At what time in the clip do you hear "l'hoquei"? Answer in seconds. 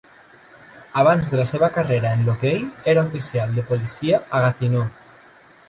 2.29-2.57